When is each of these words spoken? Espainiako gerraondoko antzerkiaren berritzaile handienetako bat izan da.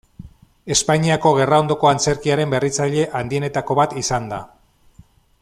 Espainiako 0.75 1.33
gerraondoko 1.39 1.91
antzerkiaren 1.91 2.49
berritzaile 2.57 3.05
handienetako 3.21 3.79
bat 3.83 3.95
izan 4.05 4.27
da. 4.35 4.43